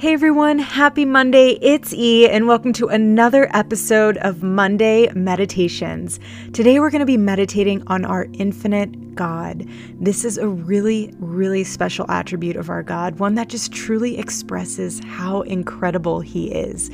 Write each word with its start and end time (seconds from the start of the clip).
Hey 0.00 0.14
everyone, 0.14 0.58
happy 0.58 1.04
Monday. 1.04 1.58
It's 1.60 1.92
E, 1.92 2.26
and 2.26 2.48
welcome 2.48 2.72
to 2.72 2.88
another 2.88 3.54
episode 3.54 4.16
of 4.16 4.42
Monday 4.42 5.12
Meditations. 5.12 6.18
Today 6.54 6.80
we're 6.80 6.88
going 6.88 7.00
to 7.00 7.06
be 7.06 7.18
meditating 7.18 7.82
on 7.86 8.06
our 8.06 8.26
infinite 8.32 9.14
God. 9.14 9.68
This 10.00 10.24
is 10.24 10.38
a 10.38 10.48
really, 10.48 11.12
really 11.18 11.64
special 11.64 12.10
attribute 12.10 12.56
of 12.56 12.70
our 12.70 12.82
God, 12.82 13.18
one 13.18 13.34
that 13.34 13.50
just 13.50 13.74
truly 13.74 14.18
expresses 14.18 15.02
how 15.04 15.42
incredible 15.42 16.20
He 16.20 16.50
is. 16.50 16.88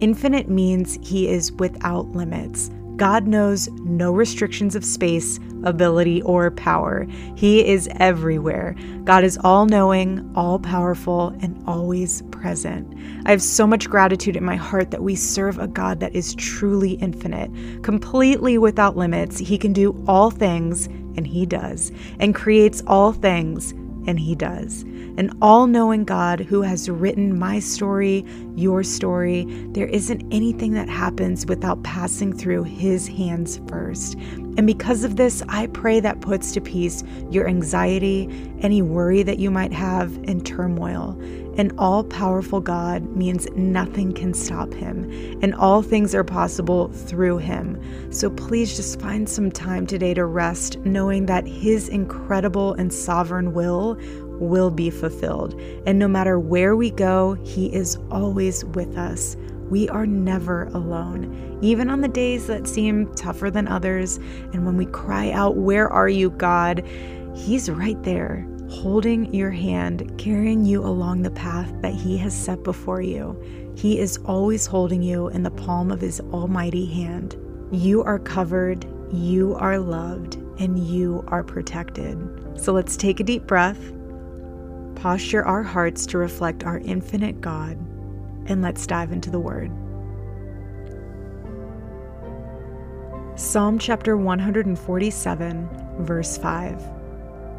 Infinite 0.00 0.50
means 0.50 0.98
He 1.02 1.28
is 1.28 1.52
without 1.52 2.08
limits. 2.08 2.70
God 3.00 3.26
knows 3.26 3.66
no 3.70 4.12
restrictions 4.12 4.76
of 4.76 4.84
space, 4.84 5.40
ability, 5.64 6.20
or 6.20 6.50
power. 6.50 7.06
He 7.34 7.66
is 7.66 7.88
everywhere. 7.98 8.76
God 9.04 9.24
is 9.24 9.38
all 9.42 9.64
knowing, 9.64 10.30
all 10.36 10.58
powerful, 10.58 11.28
and 11.40 11.58
always 11.66 12.20
present. 12.30 12.94
I 13.24 13.30
have 13.30 13.40
so 13.40 13.66
much 13.66 13.88
gratitude 13.88 14.36
in 14.36 14.44
my 14.44 14.56
heart 14.56 14.90
that 14.90 15.02
we 15.02 15.16
serve 15.16 15.58
a 15.58 15.66
God 15.66 16.00
that 16.00 16.14
is 16.14 16.34
truly 16.34 16.92
infinite, 16.96 17.50
completely 17.82 18.58
without 18.58 18.98
limits. 18.98 19.38
He 19.38 19.56
can 19.56 19.72
do 19.72 20.04
all 20.06 20.30
things, 20.30 20.84
and 20.84 21.26
He 21.26 21.46
does, 21.46 21.92
and 22.18 22.34
creates 22.34 22.82
all 22.86 23.14
things, 23.14 23.72
and 24.06 24.18
He 24.18 24.34
does 24.34 24.84
an 25.16 25.36
all 25.42 25.66
knowing 25.66 26.04
God 26.04 26.40
who 26.40 26.62
has 26.62 26.88
written 26.88 27.38
my 27.38 27.58
story, 27.58 28.24
your 28.56 28.82
story. 28.82 29.44
There 29.72 29.86
isn't 29.86 30.22
anything 30.32 30.72
that 30.72 30.88
happens 30.88 31.44
without 31.46 31.82
passing 31.82 32.32
through 32.32 32.62
His 32.64 33.06
hands 33.06 33.60
first. 33.68 34.14
And 34.14 34.66
because 34.66 35.04
of 35.04 35.16
this, 35.16 35.42
I 35.48 35.66
pray 35.68 36.00
that 36.00 36.20
puts 36.20 36.52
to 36.52 36.60
peace 36.60 37.04
your 37.30 37.46
anxiety, 37.48 38.28
any 38.60 38.82
worry 38.82 39.22
that 39.22 39.38
you 39.38 39.50
might 39.50 39.72
have, 39.72 40.16
and 40.24 40.44
turmoil. 40.44 41.20
An 41.56 41.72
all 41.78 42.04
powerful 42.04 42.60
God 42.60 43.04
means 43.16 43.46
nothing 43.56 44.12
can 44.12 44.32
stop 44.34 44.72
him, 44.72 45.10
and 45.42 45.54
all 45.54 45.82
things 45.82 46.14
are 46.14 46.24
possible 46.24 46.88
through 46.88 47.38
him. 47.38 47.80
So 48.12 48.30
please 48.30 48.76
just 48.76 49.00
find 49.00 49.28
some 49.28 49.50
time 49.50 49.86
today 49.86 50.14
to 50.14 50.24
rest, 50.24 50.78
knowing 50.78 51.26
that 51.26 51.46
his 51.46 51.88
incredible 51.88 52.74
and 52.74 52.92
sovereign 52.92 53.52
will 53.52 53.98
will 54.40 54.70
be 54.70 54.90
fulfilled. 54.90 55.60
And 55.86 55.98
no 55.98 56.08
matter 56.08 56.40
where 56.40 56.74
we 56.74 56.90
go, 56.90 57.34
He 57.44 57.72
is 57.74 57.98
always 58.10 58.64
with 58.64 58.96
us. 58.96 59.36
We 59.68 59.88
are 59.90 60.06
never 60.06 60.64
alone, 60.64 61.58
even 61.62 61.90
on 61.90 62.00
the 62.00 62.08
days 62.08 62.48
that 62.48 62.66
seem 62.66 63.14
tougher 63.14 63.50
than 63.50 63.68
others. 63.68 64.16
And 64.52 64.66
when 64.66 64.76
we 64.76 64.86
cry 64.86 65.30
out, 65.30 65.56
Where 65.56 65.88
are 65.88 66.08
you, 66.08 66.30
God? 66.30 66.84
He's 67.36 67.70
right 67.70 68.02
there, 68.02 68.44
holding 68.70 69.34
your 69.34 69.50
hand, 69.50 70.16
carrying 70.16 70.64
you 70.64 70.84
along 70.84 71.22
the 71.22 71.30
path 71.32 71.72
that 71.82 71.92
He 71.92 72.16
has 72.18 72.32
set 72.32 72.62
before 72.62 73.02
you. 73.02 73.36
He 73.76 73.98
is 73.98 74.16
always 74.18 74.64
holding 74.64 75.02
you 75.02 75.28
in 75.28 75.42
the 75.42 75.50
palm 75.50 75.90
of 75.90 76.00
His 76.00 76.20
almighty 76.32 76.86
hand. 76.86 77.36
You 77.72 78.02
are 78.04 78.18
covered, 78.18 78.86
you 79.12 79.56
are 79.56 79.78
loved, 79.78 80.36
and 80.60 80.78
you 80.78 81.24
are 81.28 81.42
protected. 81.42 82.16
So 82.58 82.72
let's 82.72 82.96
take 82.96 83.18
a 83.20 83.24
deep 83.24 83.46
breath 83.46 83.92
posture 85.00 85.42
our 85.44 85.62
hearts 85.62 86.04
to 86.04 86.18
reflect 86.18 86.64
our 86.64 86.78
infinite 86.80 87.40
God, 87.40 87.78
and 88.46 88.60
let's 88.60 88.86
dive 88.86 89.12
into 89.12 89.30
the 89.30 89.40
Word. 89.40 89.70
Psalm 93.38 93.78
chapter 93.78 94.18
147, 94.18 95.68
verse 96.00 96.36
5 96.36 96.99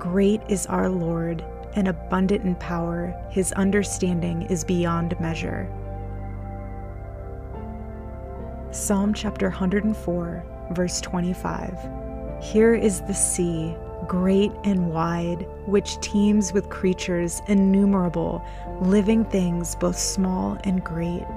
Great 0.02 0.41
is 0.49 0.66
our 0.66 0.89
Lord 0.89 1.45
and 1.75 1.88
abundant 1.88 2.44
in 2.44 2.55
power, 2.55 3.13
his 3.30 3.53
understanding 3.53 4.41
is 4.49 4.63
beyond 4.63 5.13
measure. 5.19 5.69
Psalm 8.72 9.13
chapter 9.13 9.49
104, 9.49 10.44
verse 10.72 11.02
25 11.02 11.77
Here 12.41 12.73
is 12.73 13.01
the 13.01 13.13
sea 13.13 13.75
great 14.07 14.51
and 14.63 14.90
wide, 14.91 15.45
which 15.67 16.00
teems 16.00 16.51
with 16.51 16.67
creatures 16.72 17.40
innumerable, 17.47 18.44
living 18.81 19.23
things 19.25 19.75
both 19.75 20.00
small 20.00 20.57
and 20.63 20.84
great. 20.84 21.28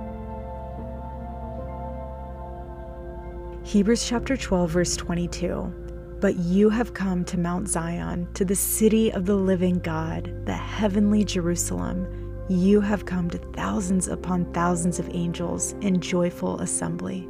Hebrews 3.62 4.08
chapter 4.08 4.38
12, 4.38 4.70
verse 4.70 4.96
22. 4.96 5.83
But 6.24 6.38
you 6.38 6.70
have 6.70 6.94
come 6.94 7.22
to 7.26 7.38
Mount 7.38 7.68
Zion, 7.68 8.26
to 8.32 8.46
the 8.46 8.54
city 8.54 9.12
of 9.12 9.26
the 9.26 9.34
living 9.34 9.78
God, 9.80 10.32
the 10.46 10.54
heavenly 10.54 11.22
Jerusalem. 11.22 12.46
You 12.48 12.80
have 12.80 13.04
come 13.04 13.28
to 13.28 13.36
thousands 13.36 14.08
upon 14.08 14.50
thousands 14.54 14.98
of 14.98 15.10
angels 15.12 15.74
in 15.82 16.00
joyful 16.00 16.60
assembly. 16.60 17.28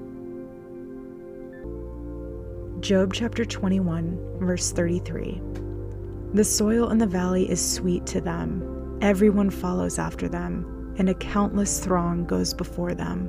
Job 2.79 3.13
chapter 3.13 3.45
21, 3.45 4.39
verse 4.39 4.71
33. 4.71 5.43
The 6.35 6.45
soil 6.45 6.91
in 6.91 6.99
the 6.99 7.07
valley 7.09 7.51
is 7.51 7.61
sweet 7.61 8.07
to 8.07 8.21
them. 8.21 8.97
Everyone 9.03 9.51
follows 9.51 9.99
after 9.99 10.29
them, 10.29 10.95
and 11.01 11.09
a 11.09 11.15
countless 11.15 11.81
throng 11.81 12.27
goes 12.27 12.55
before 12.55 12.95
them. 12.95 13.29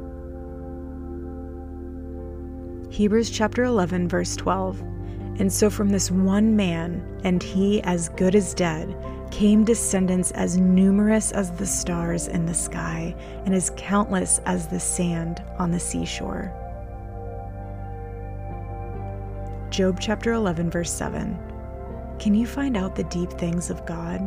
Hebrews 2.91 3.31
chapter 3.31 3.63
11, 3.63 4.07
verse 4.07 4.35
12. 4.35 4.94
And 5.37 5.51
so 5.51 5.69
from 5.69 5.89
this 5.89 6.09
one 6.09 6.55
man, 6.55 7.03
and 7.23 7.43
he 7.43 7.81
as 7.83 8.09
good 8.09 8.35
as 8.35 8.53
dead, 8.53 8.95
came 9.31 9.65
descendants 9.65 10.31
as 10.31 10.57
numerous 10.57 11.33
as 11.33 11.51
the 11.51 11.65
stars 11.65 12.27
in 12.27 12.45
the 12.45 12.53
sky, 12.53 13.13
and 13.45 13.53
as 13.53 13.71
countless 13.75 14.39
as 14.45 14.67
the 14.67 14.79
sand 14.79 15.43
on 15.59 15.71
the 15.71 15.79
seashore. 15.79 16.53
Job 19.71 19.99
chapter 19.99 20.31
11, 20.31 20.71
verse 20.71 20.91
7. 20.91 21.37
Can 22.17 22.33
you 22.33 22.47
find 22.47 22.77
out 22.77 22.95
the 22.95 23.03
deep 23.03 23.31
things 23.31 23.69
of 23.69 23.85
God? 23.85 24.21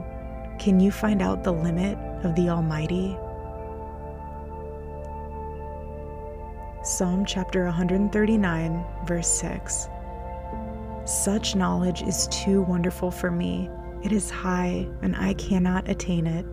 Can 0.58 0.78
you 0.78 0.90
find 0.90 1.22
out 1.22 1.42
the 1.42 1.52
limit 1.52 1.96
of 2.22 2.34
the 2.34 2.50
Almighty? 2.50 3.16
Psalm 6.82 7.24
chapter 7.24 7.64
139, 7.64 8.84
verse 9.06 9.28
6. 9.28 9.88
Such 11.08 11.56
knowledge 11.56 12.02
is 12.02 12.28
too 12.28 12.60
wonderful 12.62 13.10
for 13.10 13.30
me. 13.30 13.70
It 14.04 14.12
is 14.12 14.28
high, 14.28 14.86
and 15.00 15.16
I 15.16 15.32
cannot 15.34 15.88
attain 15.88 16.26
it. 16.26 16.44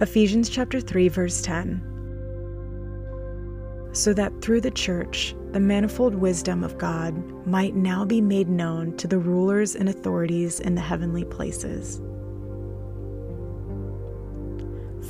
Ephesians 0.00 0.50
chapter 0.50 0.80
3, 0.80 1.08
verse 1.08 1.40
10 1.40 1.88
so 3.92 4.14
that 4.14 4.40
through 4.40 4.60
the 4.60 4.70
church, 4.70 5.34
the 5.52 5.60
manifold 5.60 6.14
wisdom 6.14 6.64
of 6.64 6.78
God 6.78 7.14
might 7.46 7.74
now 7.74 8.04
be 8.04 8.22
made 8.22 8.48
known 8.48 8.96
to 8.96 9.06
the 9.06 9.18
rulers 9.18 9.76
and 9.76 9.88
authorities 9.88 10.60
in 10.60 10.74
the 10.74 10.80
heavenly 10.80 11.24
places. 11.24 12.00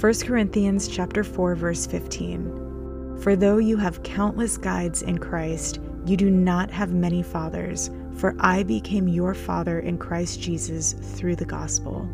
1 0.01 0.15
Corinthians 0.27 0.89
chapter 0.89 1.23
4 1.23 1.55
verse 1.55 1.87
15 1.87 3.19
For 3.21 3.37
though 3.37 3.59
you 3.59 3.77
have 3.77 4.03
countless 4.03 4.57
guides 4.57 5.03
in 5.03 5.19
Christ 5.19 5.79
you 6.05 6.17
do 6.17 6.31
not 6.31 6.71
have 6.71 6.93
many 6.93 7.23
fathers 7.23 7.91
for 8.17 8.35
I 8.39 8.63
became 8.63 9.09
your 9.09 9.35
father 9.35 9.81
in 9.81 9.99
Christ 9.99 10.41
Jesus 10.41 10.93
through 10.93 11.37
the 11.37 11.45
gospel 11.45 12.09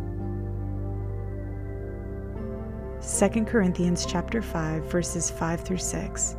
2 3.00 3.44
Corinthians 3.44 4.06
chapter 4.06 4.42
5 4.42 4.84
verses 4.90 5.30
5 5.30 5.60
through 5.60 5.78
6 5.78 6.36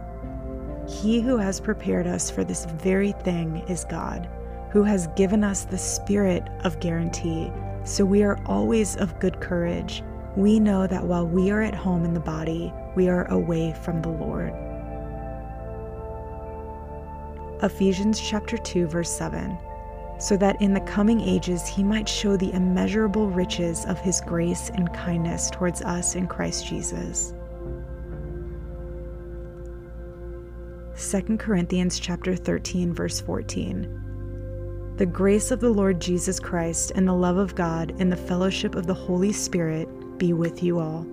he 0.90 1.22
who 1.22 1.38
has 1.38 1.60
prepared 1.60 2.08
us 2.08 2.32
for 2.32 2.44
this 2.44 2.66
very 2.66 3.12
thing 3.12 3.64
is 3.68 3.86
God, 3.86 4.28
who 4.72 4.82
has 4.84 5.08
given 5.16 5.44
us 5.44 5.64
the 5.64 5.78
spirit 5.78 6.44
of 6.64 6.80
guarantee, 6.80 7.52
so 7.84 8.04
we 8.04 8.24
are 8.24 8.40
always 8.48 8.96
of 8.98 9.20
good 9.20 9.40
courage. 9.40 10.04
We 10.36 10.60
know 10.60 10.88
that 10.88 11.06
while 11.06 11.28
we 11.28 11.52
are 11.52 11.62
at 11.62 11.76
home 11.76 12.06
in 12.06 12.14
the 12.14 12.20
body, 12.20 12.74
we 12.96 13.08
are 13.08 13.26
away 13.32 13.74
from 13.84 14.02
the 14.02 14.10
Lord. 14.10 14.52
Ephesians 17.62 18.20
chapter 18.20 18.58
2 18.58 18.88
verse 18.88 19.12
7 19.12 19.58
so 20.20 20.36
that 20.36 20.62
in 20.62 20.74
the 20.74 20.82
coming 20.82 21.22
ages 21.22 21.66
he 21.66 21.84
might 21.84 22.08
show 22.08 22.36
the 22.36 22.52
immeasurable 22.54 23.30
riches 23.30 23.86
of 23.86 24.00
his 24.00 24.22
grace 24.22 24.70
and 24.74 24.94
kindness 24.94 25.50
towards 25.50 25.82
us 25.82 26.16
in 26.16 26.28
Christ 26.28 26.68
Jesus. 26.68 27.34
2 31.00 31.38
Corinthians 31.38 31.98
chapter 32.00 32.36
13 32.36 32.94
verse 32.94 33.22
14. 33.22 34.96
The 34.98 35.06
grace 35.06 35.52
of 35.52 35.62
the 35.62 35.70
Lord 35.70 36.02
Jesus 36.02 36.42
Christ 36.42 36.92
and 36.96 37.08
the 37.08 37.14
love 37.14 37.38
of 37.38 37.56
God 37.56 37.96
and 38.00 38.12
the 38.12 38.18
fellowship 38.18 38.76
of 38.76 38.86
the 38.86 38.94
Holy 38.94 39.32
Spirit 39.32 39.88
be 40.18 40.34
with 40.34 40.62
you 40.62 40.80
all. 40.80 41.08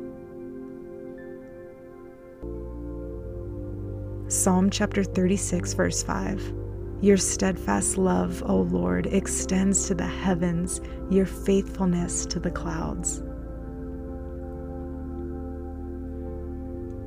Psalm 4.28 4.70
chapter 4.70 5.05
36 5.05 5.75
verse 5.75 6.02
5. 6.02 6.52
Your 7.00 7.17
steadfast 7.17 7.96
love, 7.96 8.43
O 8.46 8.62
Lord, 8.62 9.06
extends 9.06 9.87
to 9.87 9.94
the 9.94 10.06
heavens, 10.06 10.81
your 11.08 11.26
faithfulness 11.26 12.26
to 12.26 12.40
the 12.40 12.50
clouds. 12.50 13.23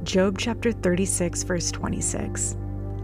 Job 0.03 0.37
chapter 0.37 0.71
36, 0.71 1.43
verse 1.43 1.71
26. 1.71 2.55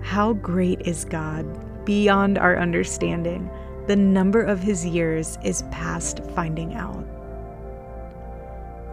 How 0.01 0.31
great 0.31 0.87
is 0.87 1.03
God, 1.03 1.45
beyond 1.85 2.37
our 2.37 2.57
understanding. 2.57 3.49
The 3.87 3.97
number 3.97 4.41
of 4.41 4.61
his 4.61 4.85
years 4.85 5.37
is 5.43 5.63
past 5.71 6.21
finding 6.33 6.73
out. 6.75 7.03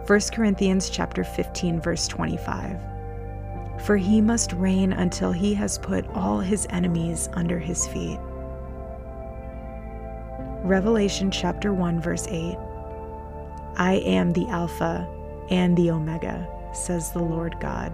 1 0.05 0.19
Corinthians 0.33 0.89
chapter 0.89 1.23
15 1.23 1.79
verse 1.79 2.09
25. 2.09 2.92
For 3.81 3.97
he 3.97 4.21
must 4.21 4.53
reign 4.53 4.93
until 4.93 5.31
he 5.31 5.53
has 5.55 5.77
put 5.77 6.07
all 6.09 6.39
his 6.39 6.67
enemies 6.69 7.29
under 7.33 7.59
his 7.59 7.87
feet. 7.87 8.19
Revelation 10.63 11.29
chapter 11.29 11.73
1 11.73 12.01
verse 12.01 12.27
8. 12.27 12.57
I 13.75 13.95
am 14.05 14.31
the 14.31 14.47
Alpha 14.47 15.07
and 15.49 15.75
the 15.75 15.91
Omega, 15.91 16.47
says 16.73 17.11
the 17.11 17.23
Lord 17.23 17.55
God, 17.59 17.91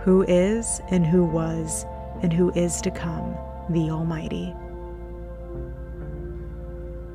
who 0.00 0.22
is 0.22 0.80
and 0.90 1.06
who 1.06 1.24
was 1.24 1.84
and 2.22 2.32
who 2.32 2.50
is 2.52 2.80
to 2.82 2.90
come, 2.90 3.36
the 3.68 3.90
Almighty. 3.90 4.54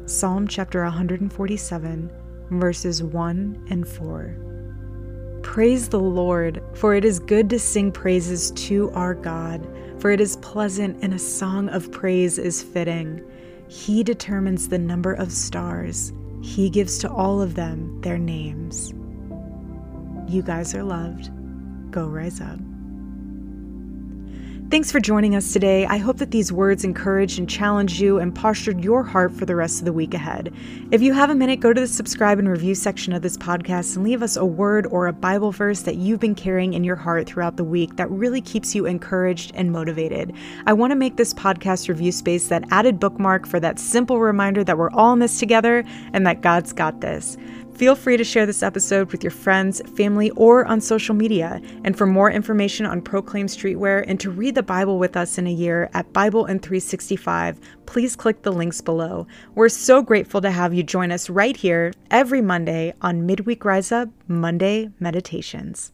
Psalm 0.05 0.47
chapter 0.47 0.83
147, 0.83 2.11
verses 2.51 3.01
1 3.01 3.67
and 3.69 3.87
4. 3.87 4.52
Praise 5.43 5.89
the 5.89 5.99
Lord, 5.99 6.63
for 6.73 6.95
it 6.95 7.05
is 7.05 7.19
good 7.19 7.49
to 7.51 7.59
sing 7.59 7.91
praises 7.91 8.49
to 8.51 8.89
our 8.91 9.13
God, 9.13 9.67
for 9.99 10.09
it 10.09 10.19
is 10.19 10.37
pleasant 10.37 11.03
and 11.03 11.13
a 11.13 11.19
song 11.19 11.69
of 11.69 11.91
praise 11.91 12.39
is 12.39 12.63
fitting. 12.63 13.21
He 13.67 14.03
determines 14.03 14.67
the 14.67 14.79
number 14.79 15.13
of 15.13 15.31
stars, 15.31 16.11
He 16.41 16.69
gives 16.69 16.97
to 16.99 17.11
all 17.11 17.41
of 17.41 17.53
them 17.53 18.01
their 18.01 18.17
names. 18.17 18.93
You 20.27 20.41
guys 20.41 20.73
are 20.73 20.83
loved. 20.83 21.29
Go 21.91 22.07
rise 22.07 22.41
up. 22.41 22.59
Thanks 24.73 24.91
for 24.91 24.99
joining 24.99 25.35
us 25.35 25.53
today. 25.53 25.85
I 25.85 25.97
hope 25.97 26.17
that 26.17 26.31
these 26.31 26.51
words 26.51 26.83
encouraged 26.83 27.37
and 27.37 27.47
challenged 27.47 27.99
you 27.99 28.17
and 28.17 28.33
postured 28.33 28.83
your 28.83 29.03
heart 29.03 29.31
for 29.31 29.45
the 29.45 29.55
rest 29.55 29.77
of 29.77 29.85
the 29.85 29.93
week 29.93 30.15
ahead. 30.15 30.51
If 30.89 30.99
you 30.99 31.13
have 31.13 31.29
a 31.29 31.35
minute, 31.35 31.59
go 31.59 31.73
to 31.73 31.79
the 31.79 31.85
subscribe 31.85 32.39
and 32.39 32.49
review 32.49 32.73
section 32.73 33.13
of 33.13 33.21
this 33.21 33.37
podcast 33.37 33.95
and 33.95 34.03
leave 34.03 34.23
us 34.23 34.35
a 34.35 34.43
word 34.43 34.87
or 34.87 35.05
a 35.05 35.13
Bible 35.13 35.51
verse 35.51 35.83
that 35.83 35.97
you've 35.97 36.19
been 36.19 36.33
carrying 36.33 36.73
in 36.73 36.83
your 36.83 36.95
heart 36.95 37.27
throughout 37.27 37.55
the 37.55 37.63
week 37.63 37.97
that 37.97 38.09
really 38.09 38.41
keeps 38.41 38.73
you 38.73 38.87
encouraged 38.87 39.51
and 39.53 39.71
motivated. 39.71 40.33
I 40.65 40.73
want 40.73 40.89
to 40.89 40.95
make 40.95 41.17
this 41.17 41.35
podcast 41.35 41.87
review 41.87 42.11
space 42.11 42.47
that 42.47 42.63
added 42.71 42.99
bookmark 42.99 43.45
for 43.45 43.59
that 43.59 43.77
simple 43.77 44.19
reminder 44.19 44.63
that 44.63 44.79
we're 44.79 44.89
all 44.89 45.13
in 45.13 45.19
this 45.19 45.37
together 45.37 45.83
and 46.13 46.25
that 46.25 46.41
God's 46.41 46.73
got 46.73 46.99
this. 46.99 47.37
Feel 47.75 47.95
free 47.95 48.17
to 48.17 48.23
share 48.23 48.45
this 48.45 48.61
episode 48.61 49.11
with 49.11 49.23
your 49.23 49.31
friends, 49.31 49.81
family, 49.97 50.29
or 50.31 50.63
on 50.65 50.79
social 50.79 51.15
media. 51.15 51.59
And 51.83 51.97
for 51.97 52.05
more 52.05 52.29
information 52.29 52.85
on 52.85 53.01
Proclaim 53.01 53.47
Streetwear 53.47 54.05
and 54.07 54.19
to 54.19 54.29
read 54.29 54.53
the 54.53 54.61
Bible 54.61 54.99
with 54.99 55.17
us 55.17 55.39
in 55.39 55.47
a 55.47 55.51
year 55.51 55.89
at 55.93 56.13
Bible 56.13 56.45
in 56.45 56.59
365, 56.59 57.59
please 57.87 58.15
click 58.15 58.43
the 58.43 58.51
links 58.51 58.79
below. 58.79 59.25
We're 59.55 59.69
so 59.69 60.03
grateful 60.03 60.39
to 60.41 60.51
have 60.51 60.73
you 60.73 60.83
join 60.83 61.11
us 61.11 61.31
right 61.31 61.57
here 61.57 61.93
every 62.11 62.41
Monday 62.41 62.93
on 63.01 63.25
Midweek 63.25 63.65
Rise 63.65 63.91
Up 63.91 64.09
Monday 64.27 64.91
Meditations. 64.99 65.91